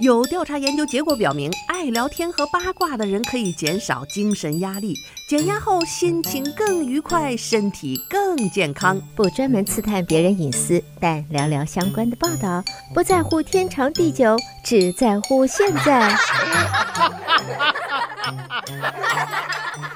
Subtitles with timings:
[0.00, 4.94] 有调查研究结果表明，爱聊天和八卦的人可以减少精神压力，
[5.28, 9.00] 减压后心情更愉快，身体更健康。
[9.16, 12.62] 不专门刺探别人隐私，但聊聊相关的报道，
[12.94, 16.16] 不在乎天长地久，只在乎现在。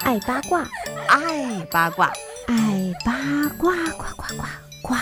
[0.01, 0.67] 爱八卦，
[1.07, 2.11] 爱八卦，
[2.47, 3.13] 爱八
[3.57, 4.43] 卦，呱呱呱
[4.81, 4.95] 呱。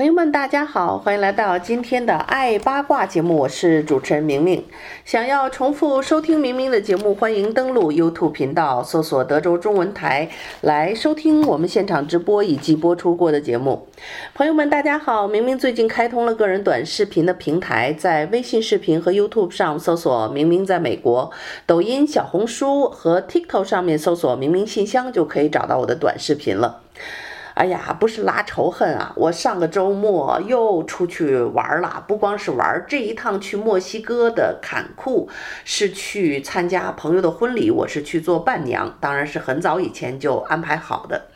[0.00, 4.64] 朋友们，大家好，欢迎来到今天的爱八卦节目，我是主持人明明。
[5.04, 10.30] 想要重复收听明明的节目，欢迎登录 YouTube 频道，搜索德州中文台
[10.62, 13.86] 来收听我们现场直播以及播出过的节目。
[14.32, 21.30] 朋友们，大家好，明明最近开通了个人短视频的平台，在微信视频和 YouTube 上搜索“明明在美国”，
[21.68, 26.80] 抖音、小红书和 TikTok 上面搜索“明明信箱”就可以找到我的短视频了。
[27.60, 29.12] 哎呀，不是拉仇恨啊！
[29.14, 35.28] 我上个周末又出去玩儿了，不光是玩儿，这一趟去墨西哥的坎库
[35.62, 41.26] 是去参加朋友的婚礼，我是去做伴娘，当然是很早以前就安排好的。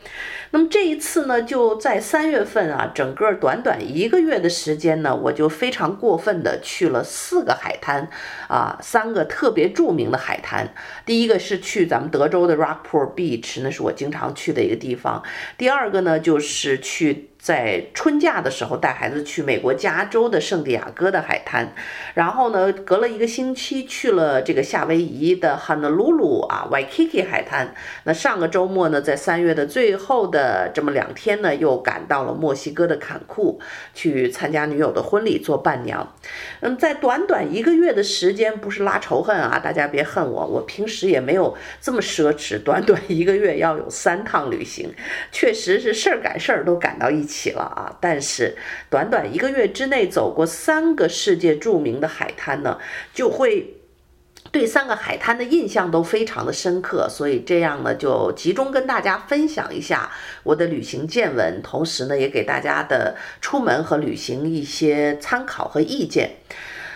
[0.51, 8.07] 那么这一次呢，就在三月份啊，整个短短一个月的时间呢，我就非常过分的去了四个海滩，
[8.47, 10.73] 啊，三个特别著名的海滩。
[11.05, 15.21] 第一个是去咱们德州的 Rockport Beach，那是我经常去的一个地方。
[15.57, 17.29] 第二个呢，就是去。
[17.45, 21.75] 在春假的时候带孩子去美国加州的圣地亚哥的海滩，
[22.15, 27.75] 然后呢，隔了一个星期去了这个夏威夷的 Honolulu 啊，Waikiki 海滩。
[28.05, 33.61] 那上个周末呢，在三月的最后的这么两天呢，又赶到了墨西哥的坎库
[33.93, 36.15] 去参加女友的婚礼做伴娘。
[36.61, 44.91] 嗯，在短短一个月的时间，不是拉仇恨啊，大家别恨我，我平时也没有这么奢侈，短短一个月要有三趟旅行，
[45.31, 47.34] 确实是事儿赶事儿都赶到一起。
[47.35, 47.97] 起了啊！
[47.99, 48.55] 但是
[48.89, 52.79] 短短一个月之内走过三个世界著名的海滩呢，
[53.13, 53.75] 就会
[54.51, 57.07] 对三个海滩的印象都非常的深刻。
[57.09, 60.09] 所以这样呢，就集中跟大家分享一下
[60.43, 66.37] 我的旅行见闻，同时呢，也给大家的出门和旅行一些参考和意见。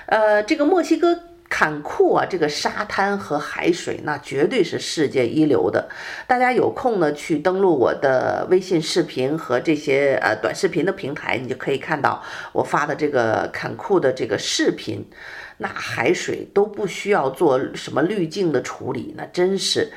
[0.05, 1.28] 呃，这个墨西哥。
[1.49, 5.89] 坎库啊，这个沙滩和海水那绝对是世界一流的。
[6.27, 12.23] 大家有空呢，去登录我的微信视频和这些呃短视频的平台，你就可以看到
[12.53, 15.03] 我发的这个坎库的这个视频。
[15.57, 19.91] 那海水都不需要做什么滤镜的处理，那真是。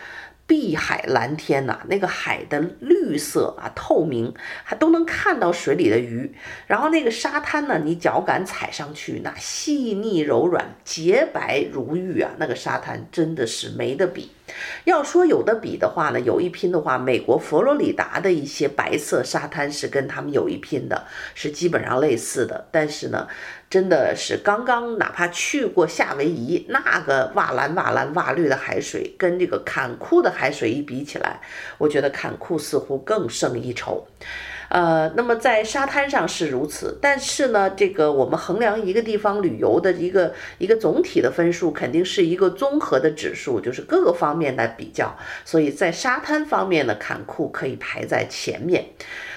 [0.53, 6.31] 碧海蓝天呐、那个海的绿色啊，透明，还都能看到水里的鱼。
[6.67, 14.31] 然后那个沙滩呢，你脚感踩上去，那细腻柔软、洁白如玉啊，那个沙滩真的是没得比。
[14.85, 22.69] 要说有的比的话呢，有一拼的话，美国佛罗里达的一些白色沙滩是跟他们有一拼的，是基本上类似的。
[22.71, 23.27] 但是呢，
[23.73, 31.41] 真的是刚刚哪怕去过夏威夷，那个瓦蓝瓦蓝瓦绿的海水，跟这个坎库的海水一比起来，
[31.79, 34.07] 我觉得坎库似乎更胜一筹。
[34.73, 45.15] 呃，那么在沙滩上是如此，但是呢，这个我们衡量一个地方旅游的一个一个总体的分数，肯定是一个综合的指数，就是各个方面来比较。
[45.45, 48.87] 所以在沙滩方面呢，坎库可以排在前面。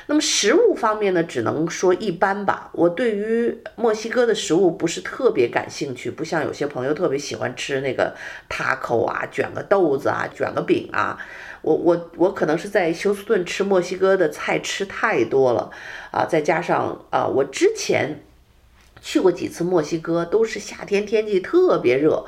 [0.07, 2.69] 那么食物方面呢，只能说一般吧。
[2.71, 8.15] 我对于墨西哥的食物不是特别感兴趣，不像有些朋友特别喜欢吃那个
[8.47, 11.17] 塔口啊，卷个豆子啊，卷个饼啊。
[11.65, 15.71] 我我我可能是在休斯顿吃墨西哥的菜吃太多了
[16.11, 18.23] 啊，再加上啊，我之前
[19.01, 22.23] 去过几次墨西哥，都是夏天天气特别热，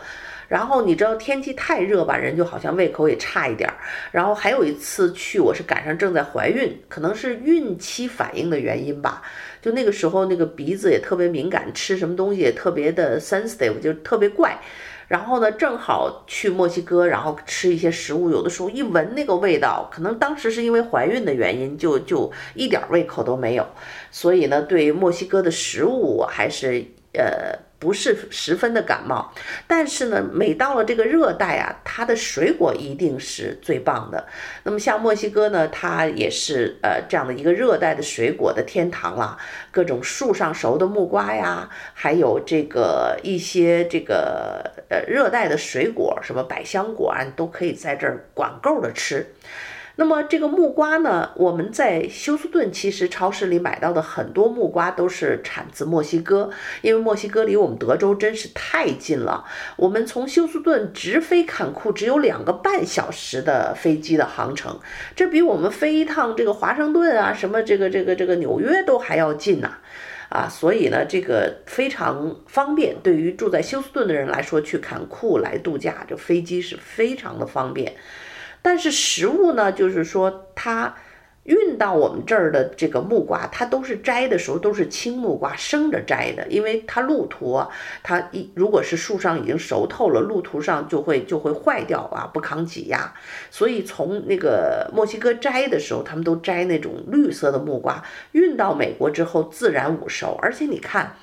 [0.47, 3.77] 然后你知道天气太热吧，人就好像胃口也差一点儿。
[4.11, 9.21] 然后还有一次去，我是赶上正在怀孕，可能是孕期反应的原因吧，
[9.61, 14.59] 就那个时候那个鼻子也特别敏感，吃什么东西也特别的 sensitive，就特别怪。
[15.07, 23.65] 然后呢，正好去墨西哥，然后吃一些食物，有的时候一闻那个味道，可能当时是因为怀孕的原因，就就一点胃口都没有。
[24.11, 27.67] 所以呢，对墨西哥的食物还是呃。
[27.79, 29.31] 不是十分的感冒，
[29.67, 34.25] 但是呢，每到了这个热带啊，它的水果一定是最棒的。
[34.63, 39.37] 那么像墨西哥呢，它也是呃这样的一个热带的水果的天堂啦，
[39.69, 49.27] 各种树上熟的木瓜呀，还有这个一些这个呃热带的水果，什么百香果啊，都可以在这儿管够的吃。
[49.99, 56.51] 那么这个木瓜呢，我们在休斯顿其实超市里买到的很多木瓜都是产自墨西哥，
[56.83, 59.43] 因为墨西哥离我们德州真是太近了。
[59.75, 64.79] 我们从休斯顿直飞坎库只有两个半小时的飞机的航程，
[65.15, 69.79] 这比我们飞一趟这个华盛顿啊，什么这个这个这个纽约都还要近呐。
[70.29, 77.93] 啊所以呢，这个非常方便，对于住在休斯顿的人来说，去坎库来度假，这飞机是非常的方便。
[78.61, 80.95] 但是食物呢，就是说它。
[81.47, 87.69] 运到我们这儿的这个木瓜，它都是摘的时候都是青木瓜，生着摘的，因为它路途啊，
[88.03, 93.13] 它一如果是树上已经熟透了，路途上就会就会坏掉啊，不抗挤压，
[93.49, 98.03] 所以从那个墨西哥摘的时候，他们都摘那种绿色的木瓜，
[98.33, 101.13] 运到美国之后自然捂熟，而且你看。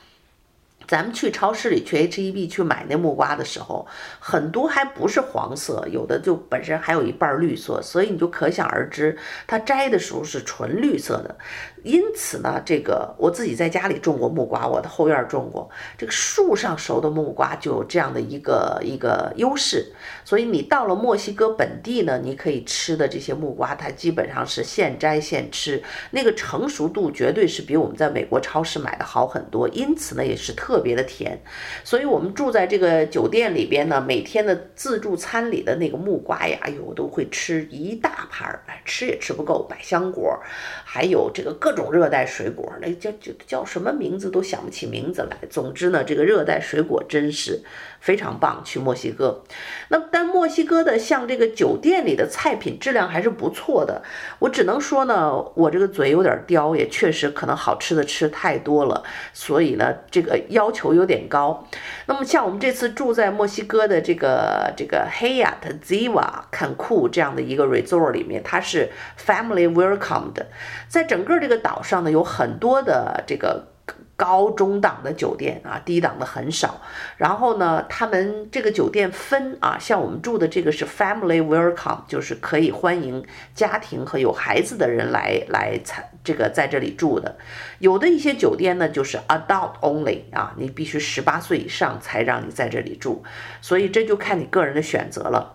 [0.87, 3.87] 咱们去超市里去 H-E-B 去买那木瓜的时候，
[4.19, 9.17] 很多还不是黄色，有的就本身还有一半绿色，所以你就可想而知，
[9.47, 11.37] 它摘的时候是纯绿色的。
[11.85, 19.93] 因此呢，这个我自己在家里种过木瓜，我的后院种过，这个树上熟的木瓜就有这样的一个一个优势。
[20.25, 25.83] 所以你到了墨西哥本地呢，你可以吃的这些木瓜，它基本上是现摘现吃，
[26.13, 29.69] 那个成熟度绝对是比我们在美国超市买的好很多。
[29.69, 31.39] 因此呢，也是特别的甜。
[31.85, 39.67] 所以我们住在这个酒店里边呢，每天的自助餐里的那个木瓜呀，哎呦，我都会吃一大盘儿，吃也吃不够。
[39.69, 40.41] 百香果，
[40.83, 41.74] 还有这个各。
[41.75, 45.37] 种热带水果，那叫叫叫什么名字都想不起名字来。
[45.51, 47.61] 总之呢，这个热带水果真是
[48.05, 48.63] 非常棒。
[48.63, 49.43] 去墨西哥，
[49.89, 54.03] 那但墨西哥的像这个酒店里的菜品质量还是不错的。
[54.39, 59.03] 我只能说呢，我这个嘴有点刁，也确实可能好吃的吃太多了，
[59.33, 61.67] 所以呢，这个要求有点高。
[62.07, 70.47] 那么像我们这次住在墨西哥的这个这个 Hyatt Ziva 坎库这样的一个 resort 里面，它是 family welcome 的，
[70.89, 71.55] 在整个这个。
[71.65, 73.69] 岛上呢，有很多的这个
[74.17, 76.81] 高中档的酒店啊，低档的很少。
[77.17, 83.25] 然后呢，他们这个酒店分啊，像我们住的这个是 family welcome，就是可以欢迎
[83.55, 87.37] 家庭和有孩子的人来来参这个在这里住的。
[87.79, 93.25] 有的一些酒店呢，就是 adult only 啊，你必须十八岁以上才让你在这里住。
[93.61, 95.54] 所以这就看你个人的选择了。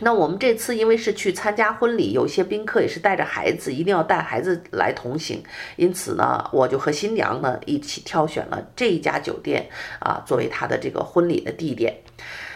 [0.00, 5.42] 那我们这次因为是去参加婚礼，有些宾客也是带着孩子，一定要带孩子来同行，
[5.76, 9.68] 因此呢，我就和新娘呢一起挑选了这一家酒店
[10.00, 11.96] 啊，作为他的这个婚礼的地点。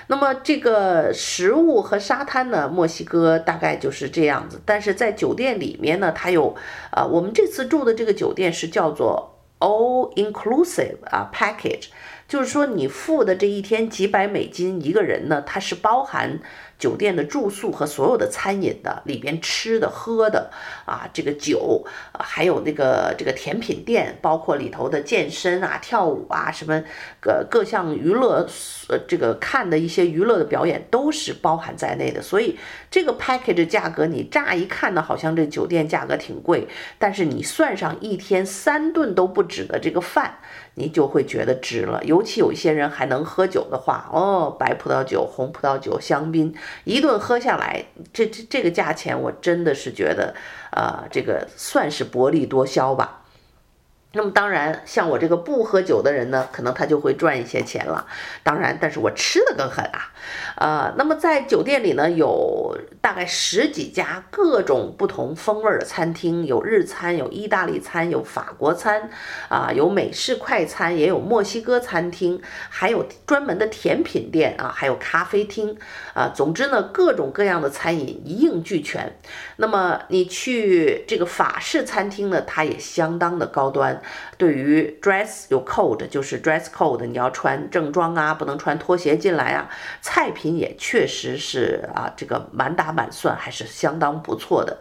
[0.08, 4.60] 那么这个食物和沙滩呢，墨西哥大概就是这样子。
[4.66, 6.54] 但是在酒店里面呢，它有
[6.90, 11.90] 啊，我们这次住的这个酒店是叫做 All Inclusive 啊 Package，
[12.30, 16.40] 就是说你付的这一天几百美金一个人呢，它是包含。
[16.80, 20.50] 酒店的住宿和所有的餐饮的里边吃的喝的
[20.86, 21.84] 啊，这个酒，
[22.18, 26.82] 还有那个这个甜品店，包括里头的健身啊、跳舞啊，什么
[27.20, 28.48] 各各项娱乐，
[28.88, 32.22] 呃，这个看的一些娱乐的表演都是包含在内的。
[32.22, 32.58] 所以
[32.90, 36.66] 这个 package 价格，你乍一看呢，好像这酒店价格挺贵，
[36.98, 40.38] 但是你算上一天三顿都不止的这个饭。
[40.74, 50.34] 你就会觉得值了，尤其有一些人还能喝酒的话，哦，白葡萄酒、红葡萄酒、香槟，一顿喝下来，这这这个价钱，我真的是觉得，
[50.72, 53.19] 呃，这个算是薄利多销吧。
[54.12, 58.04] 那么当然，像我这个不喝酒的人呢，可能他就会赚一些钱了。
[58.42, 60.12] 当然，但是我吃的更狠啊，
[60.56, 69.10] 呃，那么在酒店里呢，有大概十几家各种不同风味的餐厅，有日餐，有意大利餐，有法国餐，
[69.48, 75.78] 啊、有美式快餐，也有墨西哥餐厅，还有专门的甜品店啊，还有咖啡厅
[76.14, 79.16] 啊、总之呢，各种各样的餐饮一应俱全。
[79.58, 83.99] 那么你去这个法式餐厅呢，它也相当的高端。
[84.36, 89.70] 对于 dress 有 code，就是 dress code，你要穿正装啊，不能穿拖鞋进来啊。
[90.00, 94.78] 菜品也确实是啊，这个满打满算还是相当不错的。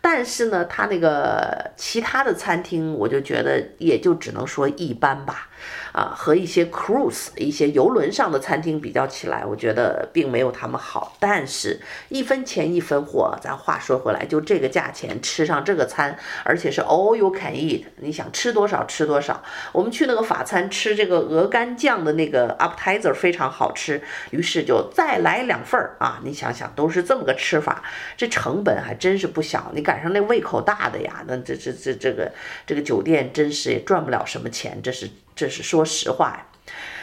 [0.00, 5.48] 但是呢，他那个其他的餐厅，我就觉得也就只能说一般吧。
[5.92, 11.16] 啊，和一些 cruise 一些游轮上的餐厅比较起来，我觉得并没有他们好。
[11.20, 19.42] 但是，一分钱一分货，咱话说回来，就这个价钱吃上这个餐，而且是 all you can eat，你想吃多少吃多少。
[19.72, 26.20] 我们去那个法餐吃这个鹅肝酱的那个 appetizer 非常好吃，于是就再来两份儿啊。
[26.24, 27.82] 你想想，都是这么个吃法，
[28.16, 29.70] 这成本还真是不小。
[29.74, 32.32] 你赶上那胃口大的呀，那这这这这个
[32.66, 35.10] 这个酒店真是也赚不了什么钱，这是。
[35.34, 36.46] 这是说实话呀，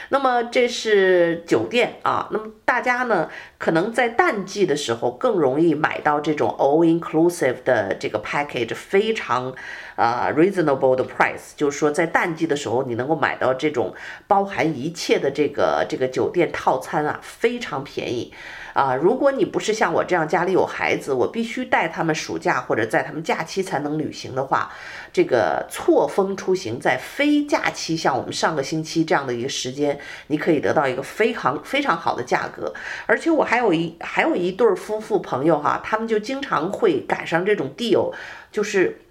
[0.09, 9.53] 那么这是酒店啊，那么大家呢，可能在淡季的时候更容易买到这种 all inclusive 的这个 package，非常
[9.95, 13.93] 啊 reasonable 的 price，就是说在淡季的时候你能够买到这种
[14.27, 18.33] 包含一切的这个这个酒店套餐啊，非常便宜。
[18.74, 24.72] 啊，如果你不是像我这样家里有孩子，我必须带他们暑假或者在他们假期才能旅行的话，
[25.12, 32.74] 这个错峰出行，在非假期，像我们上个星期这样的一个时间，你可以得到一个非常非常好的价格。
[33.06, 38.14] 而且我还有一还有一对夫妇朋友哈，他们就经常会赶上这种 deal，
[38.52, 39.02] 就是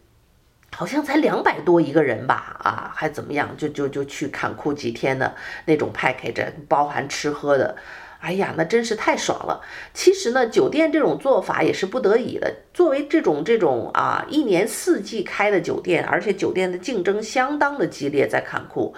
[0.77, 5.35] 好像才两百多一个人吧，啊，还怎么样，就就就去坎库几天的
[5.65, 7.77] 那种 package，包含吃喝的。
[8.21, 9.61] 哎呀，那真是太爽了！
[9.95, 12.53] 其实呢，酒店这种做法也是不得已的。
[12.75, 18.93] 作为这种这种啊，一年四季开的酒店，而且酒店的竞争相当的激烈，在坎库。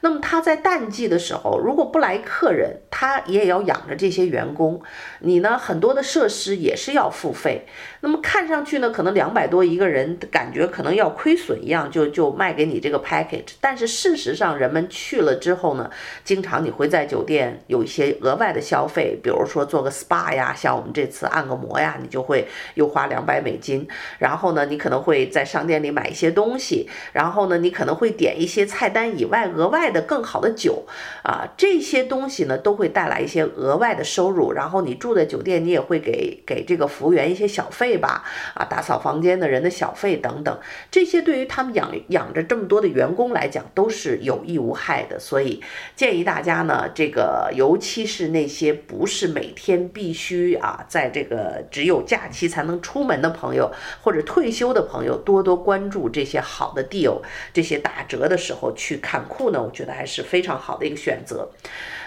[0.00, 4.80] 那么他在淡季的时候，如果不来客人，他也要养着这些员工。
[5.20, 7.66] 你呢，很多的设施也是要付费。
[8.00, 13.54] 那么看上去呢，可能两百多一个人，感觉可能要亏损一样，就就卖给你这个 package。
[13.60, 15.90] 但是事实上，人们去了之后呢，
[16.22, 23.88] 经常你会在酒店有一些额外的消费，比如说做个 SPA 呀，像我们这次按个摩呀，你就会又花两百美金。
[24.18, 30.84] 然后呢，你可能会在商店里买一些东西，然后呢，你可能会点一些菜单以外额外的的更好的酒
[31.24, 34.52] 啊，这些东西呢都会带来一些额外的收入。
[34.52, 37.96] 然后你住在酒店，你也会给给这个服务员一些小费。
[37.96, 38.22] 吧，
[38.52, 40.58] 啊，打扫房间的人的小费等等，
[40.90, 45.18] 这些对于他们养养着这么多的员工来讲都是有益无害的。
[45.18, 45.62] 所以
[45.94, 53.72] 建议大家呢，这个尤其是那些不是每天必须啊，在这个只有假期才能出门的朋友，
[54.02, 57.22] 或者退休的朋友，多多关注这些好的 deal，
[57.54, 61.50] 这些打折的时候去看库呢，觉得还是非常好的一个选择。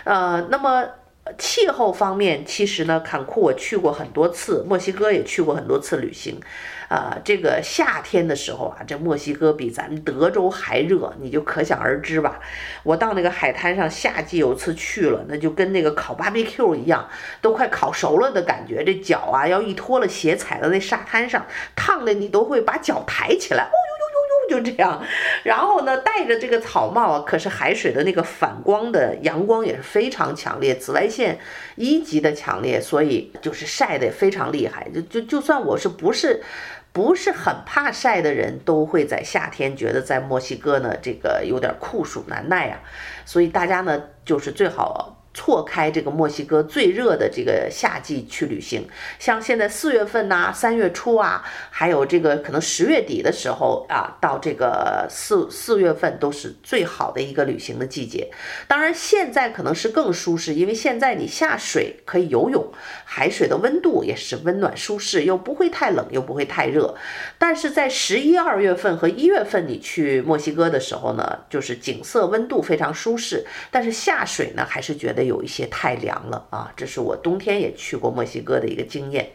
[0.03, 0.85] 呃，那么。
[1.37, 6.39] 气候方面，其实呢，坎库我去过很多次，墨西哥也去过很多次旅行，
[6.87, 12.39] 啊、呃，这个夏天的时候啊，这墨西哥比咱们德州还热，你就可想而知吧。
[12.81, 17.07] 我到那个海滩上，夏季有次去了，那就跟那个烤 barbecue 一样，
[17.41, 21.45] 都快烤熟了的感觉，这脚啊要一脱了鞋踩到那沙滩上，
[21.75, 23.69] 烫的你都会把脚抬起来。
[24.49, 25.01] 就这样，
[25.43, 31.37] 然后呢，戴着这个草帽，可是海水的那个反光的阳光也是非常强烈，紫外线
[31.75, 34.87] 一级的强烈，所以就是晒得也非常厉害。
[34.93, 36.41] 就就就算我是不是
[36.91, 42.81] 不是很怕晒的人，都会在夏天觉得在墨西哥呢，这个有点酷暑难耐啊。
[43.25, 45.18] 所以大家呢，就是最好。
[45.31, 48.87] 错开这个墨西哥最热的这个夏季去旅行，
[49.19, 58.29] 像现在四月份呐、三月初啊，还有这个可能十月底的时候啊，到这个四四月份都是最好的一个旅行的季节。
[58.67, 62.73] 当然，现在可能是更舒适，因为现在你下水可以游泳，
[63.05, 66.95] 海水的温度也是温暖舒适，又不会太冷，又不会太热。
[67.37, 75.18] 但是在十一二月份和一月份你去墨西哥的时候呢，就是景色温度非常舒适，但是下水呢还是觉得。
[75.23, 79.29] 有一些太凉了啊，这是我冬天也去过墨西哥的一个经验。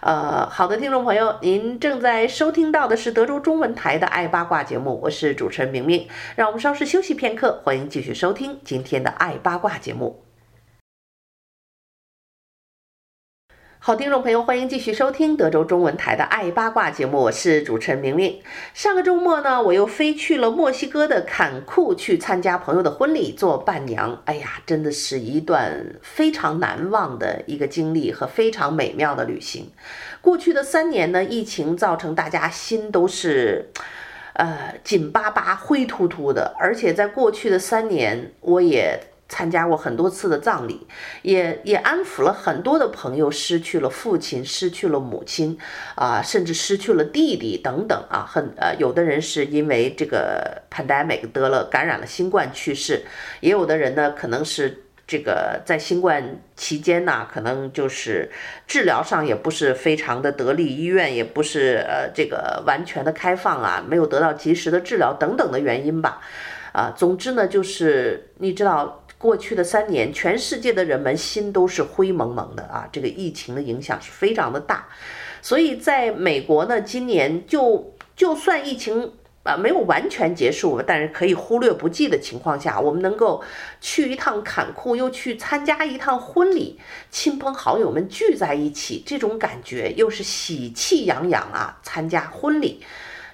[0.00, 6.08] 呃，好的，听众朋友，您正在收听到的是德州中文台的《爱八卦》节目，我是主持人明明。
[6.34, 10.31] 让我们稍事休息片刻，欢迎继续收听今天的《爱八卦》节目。
[13.84, 18.40] 好，听众朋友，欢迎继续收听德州中文台的《爱八卦》节目，我是主持人明明。
[18.72, 24.22] 上个周末呢，我又飞去了墨西哥的坎库去参加朋友的婚礼，做伴娘。
[24.26, 29.72] 哎呀，真的是一段非常难忘的一个经历和非常美妙的旅行。
[30.20, 33.68] 过去的三年呢，疫情造成大家心都是，
[34.34, 39.00] 呃，紧巴巴、灰秃秃的，而且在过去的三年，我也。
[39.32, 40.86] 参加过很多次的葬礼，
[41.22, 45.56] 也也安抚了很多的朋友，失去了父亲，失去了母亲，
[45.94, 53.06] 啊，甚至失去了弟弟等等啊，很呃，有的人是因为这个 pandemic 得了感染了新冠去世，
[53.40, 58.30] 也有的人呢，可能是这个在新冠期间呢，可能就是
[58.66, 66.20] 治疗上也不是非常的得力，医院也不是呃这个完全的开放啊，没有得到及时的治疗等等的原因吧，
[66.72, 68.98] 啊，总之呢，就是你知道。
[69.22, 72.88] 过去的三年，全世界的人们心都是灰蒙蒙的啊！
[72.90, 74.88] 这个疫情的影响是非常的大，
[75.40, 79.12] 所以在美国呢，今年就就算疫情
[79.44, 83.40] 啊没有完全结束，但是可以忽略不计的情况下，我们能够
[83.80, 91.78] 去一趟坎库，又去参加一趟婚礼，亲朋好友们聚在一起，这种感觉又是喜气洋洋啊！
[91.84, 92.82] 参加婚礼。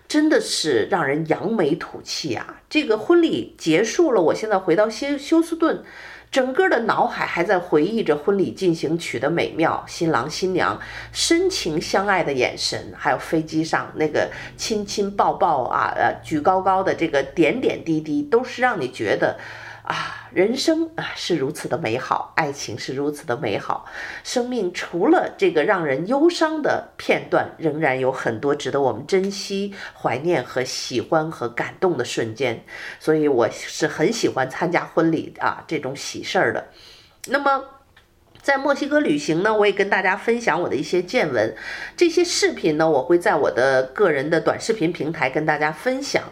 [0.09, 2.63] 真的是让人扬眉吐气啊！
[2.71, 5.83] 这个婚礼结束了，我现在回到休休斯顿，
[6.31, 10.81] 整个的脑海还在回忆着婚礼进行曲的美妙，新郎新娘
[11.13, 19.39] 深情相爱的眼神，还有飞机上那个亲亲抱抱啊，呃，举高高的这个点点滴滴，都是让你觉得。
[19.89, 23.87] 啊，人生啊是如此的美好，爱情是如此的美好，
[24.23, 32.63] 生命除了这个让人忧伤的片段，仍然有很多值得我们珍惜、怀念和喜欢和感动的瞬间。
[33.01, 36.69] 所以我是很喜欢参加婚礼啊这种喜事儿的。
[37.29, 37.65] 那么。
[38.49, 41.55] 在墨西哥旅行呢，我也跟大家分享我的一些见闻。
[41.95, 46.23] 这些视频呢，我会在我的个人的短视频平台跟大家分享。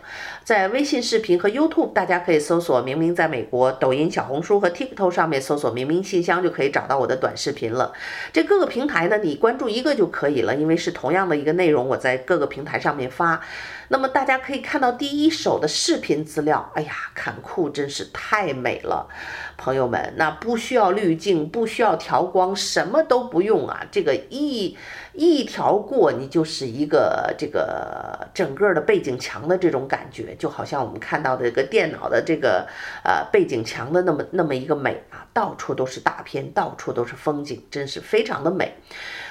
[0.42, 7.92] 在微信视频和 YouTube，大家可以搜索“明明在美国”；抖音、小红书和 TikTok 上面搜索“明明信箱”就可以找到我的短视频了。
[8.32, 13.42] 这各个平台呢，你关注一个就可以了，因为是同样的一个内容，我在各个平台上面发。
[13.88, 19.08] 那么大家可以看到第一手的视频资料，哎呀，坎库真是太美了，
[19.56, 24.76] 朋友们，那不需要滤镜，不需要调光，什么都不用啊，这个一
[25.12, 32.66] 一条过，你就是一个这个整个的背景墙的这种感觉，就好像我们看到的这个电脑的这个
[33.04, 38.74] 呃背景墙的那么那么一个美啊，到处都是大片，到处都是风景，真是非常的美。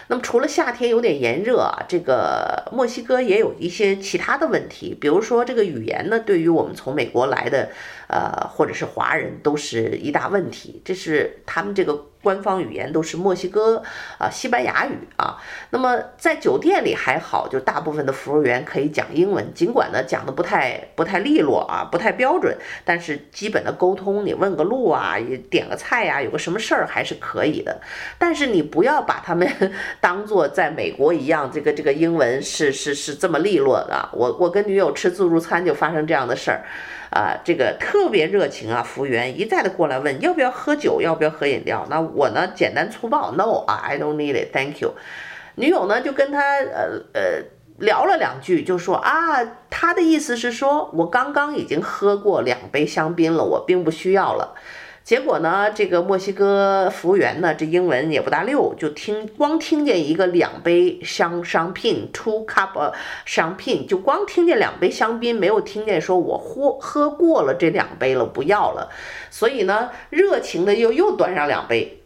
[0.08, 7.70] 那么除了夏天有点炎热啊，这个墨西哥也有一些其他的问题，比如说这个语言呢，对于我们从美国来的，
[8.08, 12.06] 呃，或者是华人都是一大问题，这是他们这个。
[12.26, 13.84] 官方语言都是墨西哥
[14.18, 15.38] 啊，西班牙语啊。
[15.70, 27.80] 那么在酒店里还好，就大部分的服务员可以讲英文，尽管呢讲的不太不太利落啊，不太标准，但是基本的沟通，你问个路啊，也点个菜呀，有个什么事儿还是可以的。
[28.18, 29.48] 但是你不要把他们
[30.02, 34.10] 当做在美国一样，这个这个英文是是是这么利落的。
[34.14, 36.66] 我我跟女友吃自助餐就发生这样的事儿。
[37.16, 38.84] 啊，这个特别热情啊！
[38.84, 41.88] 服务员一再的过来问要不要喝酒，要不要喝饮料。
[41.90, 44.96] 那我呢，简单粗暴，No 啊，I don't need it，Thank you。
[45.56, 47.22] 女友呢就跟他呃呃
[47.78, 54.54] 聊了两句，就说啊，他的意思是说我刚刚已经喝过两杯香槟了，我并不需要了。
[55.06, 62.92] 结果呢，这个墨西哥服务员呢，这英文也不大溜，就听光听见一个两杯香香槟，two cup
[63.24, 68.90] 香槟，就光听见两杯香槟，没有听见说我喝喝过了这两杯了，不要了。
[69.30, 72.02] 所以呢，热情的又又端上两杯。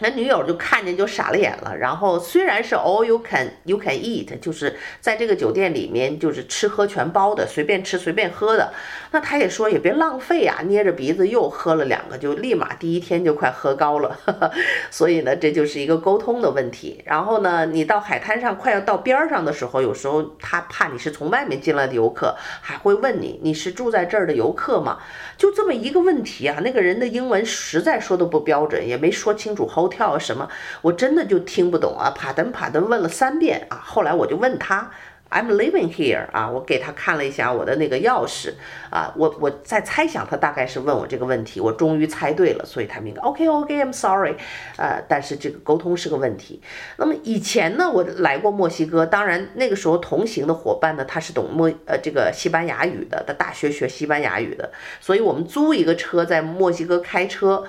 [0.00, 8.72] 那女友就看见就傻了眼了，然后虽然是 all you can you can eat，就是在这个酒店里面就是吃喝全包的，随便吃随便喝的，
[9.12, 14.18] 那他也说也别浪费呀，捏着鼻子又喝了两个，就立马第一天就快喝高了，
[14.90, 17.00] 所以呢，这就是一个沟通的问题。
[17.06, 24.98] 然后呢，你到海滩上快要到边上的时候，有时候他怕你是从外面进来的游客，还会问你你是住在这儿的游客吗？
[25.38, 29.83] 就这么一个问题啊，那个人的英文实在说的不标准，也没说清楚后。
[29.88, 30.48] 跳什么？
[30.82, 32.10] 我真的就听不懂啊！
[32.10, 33.80] 帕登帕登问了三遍啊！
[33.84, 34.90] 后来我就问他
[35.30, 36.48] ，I'm living here 啊！
[36.48, 38.52] 我给他看了一下我的那个钥匙
[38.90, 39.12] 啊！
[39.16, 43.20] 我我在猜想他大概是问我这个问题，我终于猜对了，所以他明白。
[43.22, 44.36] OK OK，I'm sorry，
[44.76, 46.62] 呃，但是这个沟通是个问题。
[46.98, 54.70] 那么以前呢，我来过墨西哥，当然那个时候同行的伙伴呢，他是懂墨呃这个西班牙语的，他大学学西班牙语的，
[55.00, 57.64] 所以我们租一个车在墨西哥开车。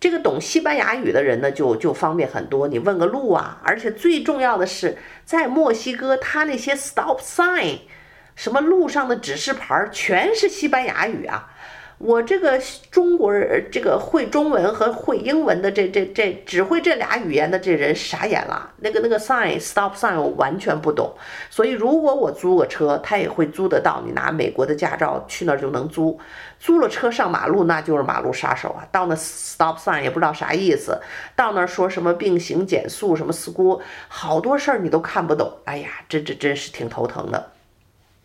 [0.00, 2.66] 这个懂西班牙语的人呢，就就方便很多。
[2.66, 7.80] 你问个路啊，而且最重要的是，在墨西哥，他那些 stop sign，
[8.34, 11.50] 什么路上的指示牌，全是西班牙语啊。
[12.00, 12.58] 我这个
[12.90, 18.72] 中国人，这个会中文和会英文的这这这只会这俩语言的这人傻眼了。
[18.78, 21.12] 那个那个 sign stop sign 我完全不懂，
[21.50, 24.02] 所以如果我租个车，他也会租得到。
[24.06, 26.18] 你拿美国的驾照去那儿就能租，
[26.58, 28.88] 租了车上马路那就是马路杀手啊。
[28.90, 30.98] 到那 stop sign 也不知道啥意思，
[31.36, 35.52] 到那儿说什么并行减速什么 school，，好多事儿你都看不懂。
[35.66, 37.50] 哎呀，这这真是挺头疼的。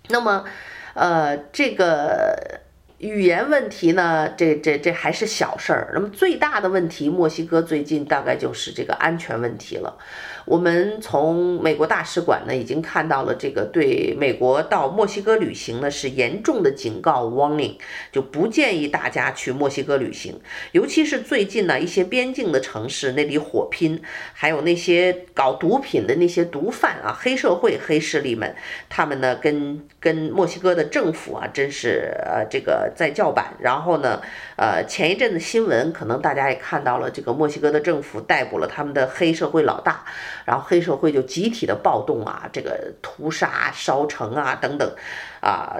[0.08, 0.46] 那么，
[0.94, 2.62] 呃，这个。
[3.00, 5.92] 语言问题呢，这这这还是小事儿。
[5.94, 9.98] 那么最大的问题，墨西哥最近大概就是这个安全问题了。
[10.46, 17.76] 我们从美国大使馆呢已经看到了这个对美国到墨西哥旅行呢是严重的警告 warning，
[18.12, 20.40] 就不建议大家去墨西哥旅行。
[20.72, 24.00] 尤其是最近呢一些边境的城市那里火拼，
[24.34, 28.56] 还有那些搞毒品的那些毒贩啊、黑社会、黑势力们，
[28.88, 33.54] 他们呢跟跟墨西哥的政府啊真是呃这个在叫板。
[33.60, 34.22] 然后呢，
[34.58, 40.04] 呃前一阵子新闻可能大家也看到了，这个墨西哥的政府逮捕了他们的黑社会老大。
[40.46, 44.96] 然后黑社会就集体的暴动啊，这个屠杀、烧城啊等等，
[45.42, 45.78] 啊，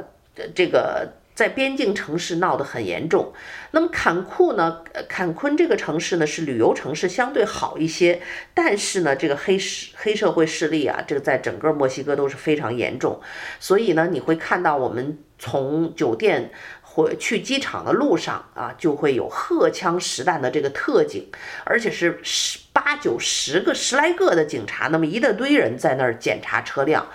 [0.56, 3.34] 这个在边境城市闹得很严重。
[3.72, 4.82] 那么坎库呢？
[5.10, 8.22] 坎昆这个城市呢是旅游城市，相对好一些，
[8.54, 13.20] 但是呢，这个黑市黑社会势力啊，这个在整个墨西哥都是非常严重。
[13.60, 16.52] 所以呢，你会看到我们从酒店
[16.96, 21.30] 回去机场的路上啊，就会有荷枪实弹的这个特警，
[21.66, 27.06] 而且是十八九十个十来个的警察，那么一大堆人在那儿检查车辆。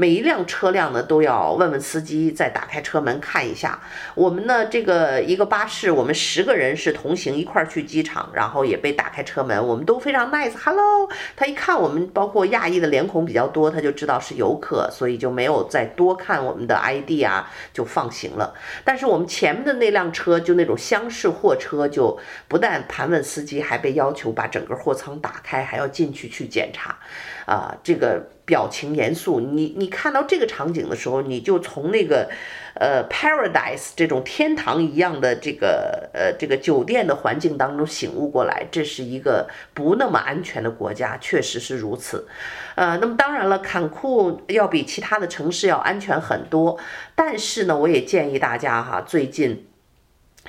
[0.00, 3.78] 每一辆车辆呢，都要问问司机，再打开车门看一下。
[4.14, 10.52] 我们呢，这个一个巴士，我们十个人是同行一块儿去机场，然后也被打开车门，我们都非常 nice。
[10.64, 18.54] Hello，他一看我们，包括亚裔的脸孔比较多，他就知道是游客，所以就没有再多看我们的 ID 啊，就放行了。
[18.82, 26.96] 但是我们前面的那辆车，就那种厢式货车，就不但盘问司机，还被要求把整个货舱打开，还要进去去检查。
[27.46, 32.28] 啊，这个表情严肃，你你看到这个场景的时候，你就从那个，
[32.74, 42.26] 呃，Paradise 这种天堂一样的这个呃这个酒店的环境当中醒悟过来，这是一个不那么安全的国家，确实是如此。
[42.74, 46.76] 呃，那么当然了，坎库要比其他的城市要安全很多，
[47.14, 49.69] 但是呢，我也建议大家哈，最近。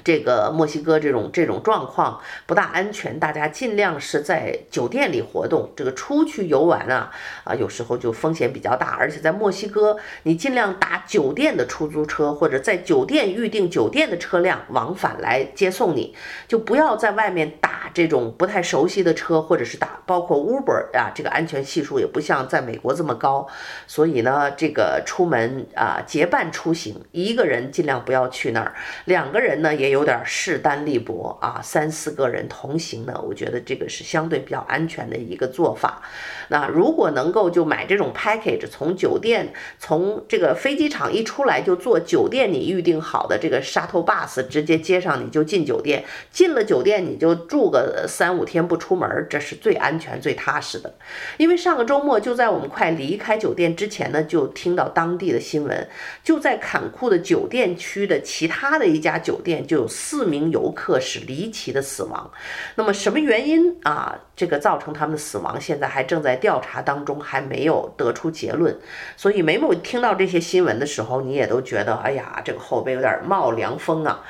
[0.03, 5.71] 这个墨西哥这种这种状况不大安全，大家尽量是在酒店里活动。
[5.75, 7.11] 这个出去游玩啊，
[7.43, 8.95] 啊，有时候就风险比较大。
[8.99, 16.15] 而且在墨西哥，你尽量打酒店的出租车，或者在酒店预订酒店的车辆往返来接送你，
[16.47, 23.47] 就不要在外面打这种不太熟悉的车，或者是打包括 Uber 啊，这个安全系数也不像在美国这么高。
[23.87, 29.71] 所以呢，这个出门啊，结伴出行，一个人尽量不要去那儿，两个人呢。
[29.81, 36.01] 也有点势单力薄啊，三四个人同行呢，我觉得这个是相对比较安全的一个做法。
[36.47, 50.93] 那如果能够就买这种 package，从酒店从这个飞机场一出来就坐酒店你预定好的这个 shuttle bus 直接接上你就进酒店，进了酒店你就住个三五天不出门，这是最安全最踏实的。
[51.37, 55.87] 因为上个周末就在我们快离开酒店之前呢，就听到当地的新闻，
[56.23, 59.65] 就在坎库的酒店区的其他的一家酒店。
[59.71, 62.29] 就有四名游客是离奇的死亡，
[62.75, 64.19] 那么什么原因啊？
[64.35, 68.77] 这个造成他们的死亡，现在还正在调查当中，还没有得出结论。
[69.15, 74.21] 所以每某听到这些新闻的时候，你也都觉得，哎呀，这个后背有点冒凉风啊。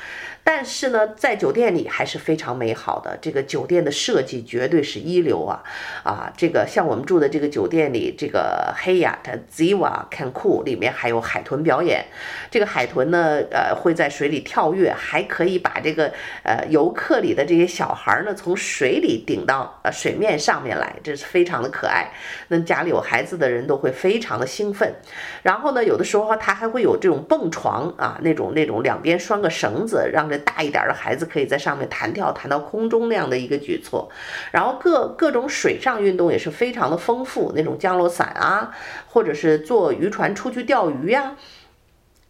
[0.43, 3.15] 但是呢，在酒店里还是非常美好的。
[3.21, 5.63] 这个酒店的设计绝对是一流啊！
[6.04, 12.06] 啊，这个像我们住的这个酒店里，这个 Hyatt Ziva Cancun 里面还有海豚表演。
[12.49, 16.12] 这个海豚呢，呃，会在水里跳跃，还可以把这个
[16.43, 22.12] 呃游客里的这些小孩呢从水里顶到呃水面上面来，这是非常的可爱。
[22.47, 24.91] 那家里有孩子的人都会非常的兴奋。
[25.43, 30.31] 然后呢，有的时候它还会有这种蹦床啊，那种那种两边拴个绳子让。
[30.39, 34.10] 大一点的孩子可以在上面弹跳，弹到空中那样的一个举措，
[34.52, 38.72] 然后各各种水上运动也是非常的丰富，那种降落伞啊，
[39.08, 41.36] 或者是坐渔船出去钓鱼呀。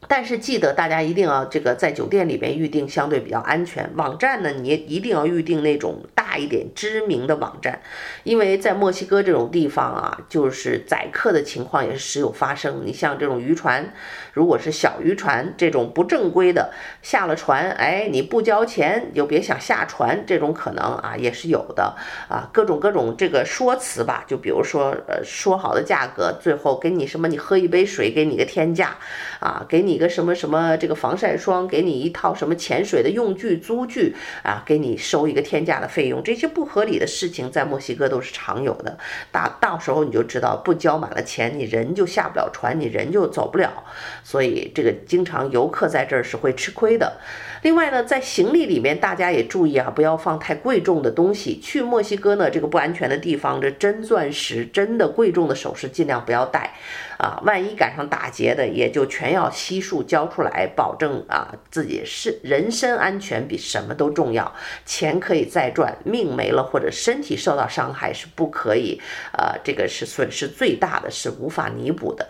[0.08, 3.88] 但是记得大家一定要这个在酒店里面预定，相对比较安全。
[3.96, 7.82] 网站呢，你也一定要预定那种大一点、知名的网站，
[8.24, 12.84] 因为在墨西哥这种地方啊，就是宰客的情况也是时有发生。
[12.86, 13.94] 你像这种渔船，
[14.32, 21.98] 如果是小渔船这种不正规的，下了船，哎，你不交钱你就别想下船，这种可能啊也是有的
[22.30, 22.50] 啊。
[22.54, 28.96] 各种各种这个说辞吧，就比如说呃说好的价格，最后给你什么，你喝一杯水给你个天价
[29.42, 29.82] 啊，给。
[29.82, 38.98] 你个什么什么这个防晒霜，给你一套什么潜水的用具租具啊，给你收一个天价的费用，这些不合理的事情在墨西哥都是常有的。
[39.32, 43.84] 大到时候你就知道，不交满了钱，你人就下不了船，你人就走不了。
[44.24, 47.20] 所以这个经常游客在这儿是会吃亏的。
[47.62, 51.60] 另外呢，在行李里面大家也注意啊，不要放太贵重的东西。
[51.60, 56.74] 去墨西哥呢，这个不安全的地方，这真钻石、真的贵重的首饰尽量不要带
[57.20, 57.40] 啊。
[57.46, 64.52] 万一赶上打劫的，也就全要悉数交出来，保证啊自己是人身安全比什么都重要。
[64.84, 69.00] 钱可以再赚，命没了或者身体受到伤害是不可以，
[69.34, 72.28] 呃，这个是损失最大的，是无法弥补的。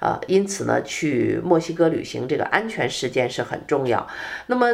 [0.00, 4.06] 呃，因此呢，去墨西哥旅行这个安全事件是很重要。
[4.46, 4.73] 那么。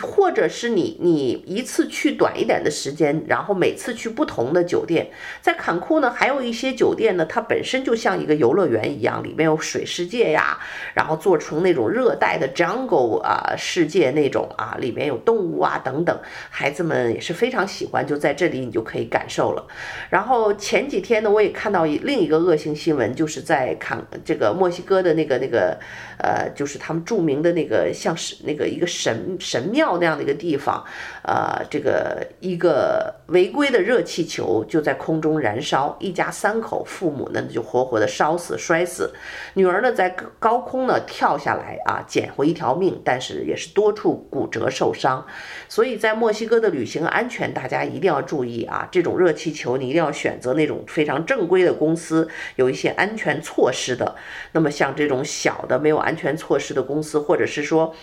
[0.00, 10.58] 或者是你你一次去短一点的时间，然后每次去不同的酒店，在坎库呢，还有一些酒店呢，它本身就像一个游乐园一样，里面有水世界呀，
[10.94, 16.18] 然后做成那种热带的 jungle 啊世界那种啊，里面有动物啊等等，
[16.50, 19.66] 孩子们也是非常喜欢，就在这里你就可以感受了。
[20.10, 25.78] 然后前几天呢，我也看到一另一个恶性新闻，就是在坎这个墨西哥的那个那个
[26.18, 29.88] 呃，就是他们著名的那个像是那个一个神神庙。
[29.98, 30.84] 那样的一个地方，
[31.22, 39.12] 呃，这个一个违规的热气球就在空中燃烧，一家三口，父母呢就活活的烧死、摔死，
[39.54, 45.26] 女儿呢在高空呢跳下来啊，捡回一条命，但是也是多处骨折受伤。
[45.68, 54.14] 所以在墨西哥的旅行安全，大家一定要注意啊，这种热气球你一定要选择那种非常正规的公司，有一些安全措施的。
[54.52, 57.94] 那么像这种小的没有安全措施的公司，或者是说。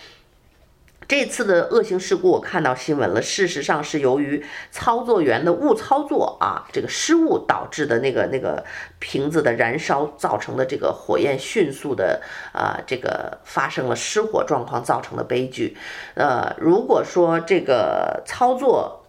[1.08, 3.22] 这次的恶性事故，我看到新闻了。
[3.22, 8.64] 事实上是由于操作员的误操作啊，这个失误导致的那个那个
[8.98, 12.20] 瓶子的燃烧，造成的这个火焰迅速的
[12.52, 15.76] 啊，这个发生了失火状况造成的悲剧。
[16.14, 19.05] 呃，如果说这个操作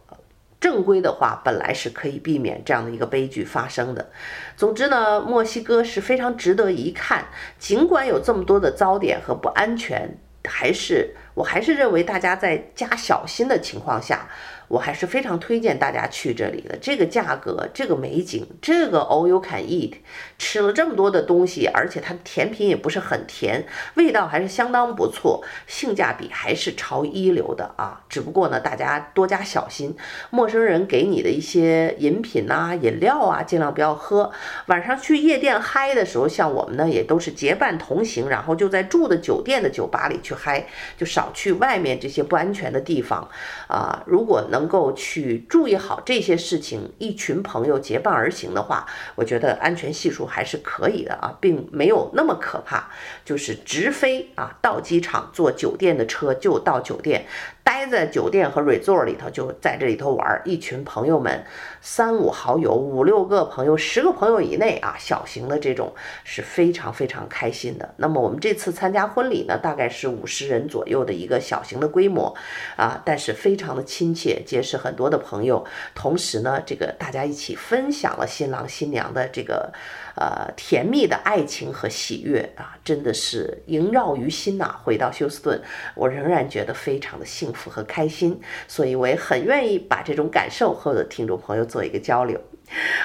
[0.60, 4.10] 正规的话，本来是可以避免这样的一个悲剧发生的。
[4.56, 7.26] 总之呢，墨西哥是非常值得一看，
[7.60, 11.16] 尽管有这么多的糟点和不安全，还是。
[11.36, 14.28] 我还是认为大家在加小心的情况下。
[14.68, 16.78] 我还是非常推荐大家去这里的。
[16.82, 19.94] 这个价格，这个美景，这个 all you can eat，
[20.38, 28.04] 吃了这么多的东西，而且它的甜品也不是很甜，味道还是相当不错，性价比还是超一流的啊！
[28.10, 29.96] 只不过呢，大家多加小心，
[30.30, 34.32] 陌生人给你的一些饮品啊、饮料啊，尽量不要喝。
[34.68, 43.28] 晚上去夜店嗨的时候，像我们呢，也都是结伴同行，然后就在住的酒店的酒吧里去嗨，就少去外面这些不安全的地方
[43.68, 44.04] 啊。
[44.06, 48.64] 如果呢，能够去注意好这些事情，一群朋友结伴而行的。
[48.64, 51.14] 话，我觉得安全系数还是可以的。
[51.14, 52.90] 啊，并没有那么可怕。
[53.24, 56.08] 就是直飞啊，到机场坐酒店的。
[56.08, 57.26] 车就到酒店。
[57.64, 60.42] 待在酒店和 resort 里头，就在这里头玩。
[60.46, 61.44] 一群朋友们，
[61.82, 65.60] 三五好友，五六个朋友，十个朋友以内啊，小型的。
[65.60, 65.94] 这种
[66.24, 67.94] 是非常非常开心的。
[67.98, 71.14] 那么我们这次参加婚礼呢，大概是五十人左右的。
[71.14, 71.88] 一个小型的。
[71.88, 72.34] 规模
[72.78, 73.84] 啊，但是非常的。
[73.84, 75.64] 亲切，结识很多的朋友。
[75.94, 79.72] 同时呢，这个大家一起分享了新郎新娘的这个
[80.16, 84.76] 呃甜蜜的爱情和喜悦啊，真的是萦绕于心呐。
[84.84, 85.62] 回到休斯顿，
[85.94, 87.68] 我仍然觉得非常的幸福。
[87.68, 92.40] 和开心，所以我也很愿意把这种感受和我的听众朋友做一个交流。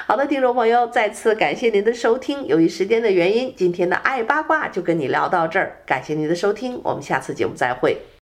[0.07, 2.45] 好的，听众朋友，再次感谢您的收听。
[2.45, 5.81] 由于时间的原因，今天的爱八卦就跟你聊到这儿。
[5.85, 8.03] 感谢您的收听，我们下次节目再会。